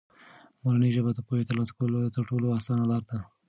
[0.63, 3.17] مورنۍ ژبه د پوهې د ترلاسه کولو تر ټولو اسانه لاره ده.